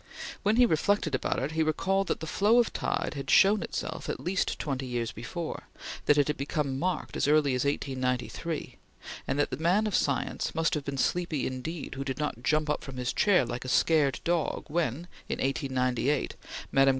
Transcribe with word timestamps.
When 0.41 0.55
he 0.55 0.65
reflected 0.65 1.13
about 1.13 1.37
it, 1.37 1.51
he 1.51 1.61
recalled 1.61 2.07
that 2.07 2.21
the 2.21 2.25
flow 2.25 2.57
of 2.59 2.73
tide 2.73 3.13
had 3.13 3.29
shown 3.29 3.61
itself 3.61 4.09
at 4.09 4.19
least 4.19 4.57
twenty 4.57 4.87
years 4.87 5.11
before; 5.11 5.65
that 6.07 6.17
it 6.17 6.27
had 6.27 6.37
become 6.37 6.79
marked 6.79 7.15
as 7.15 7.27
early 7.27 7.53
as 7.53 7.65
1893; 7.65 8.77
and 9.27 9.37
that 9.37 9.51
the 9.51 9.57
man 9.57 9.85
of 9.85 9.93
science 9.93 10.55
must 10.55 10.73
have 10.73 10.85
been 10.85 10.97
sleepy 10.97 11.45
indeed 11.45 11.93
who 11.93 12.03
did 12.03 12.17
not 12.17 12.41
jump 12.41 12.71
from 12.83 12.97
his 12.97 13.13
chair 13.13 13.45
like 13.45 13.63
a 13.63 13.69
scared 13.69 14.19
dog 14.23 14.65
when, 14.69 15.07
in 15.29 15.37
1898, 15.37 16.35
Mme. 16.71 16.87